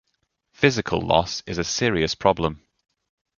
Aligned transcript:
Physical 0.53 0.99
loss 0.99 1.43
is 1.45 1.59
a 1.59 1.63
serious 1.63 2.15
problem. 2.15 2.63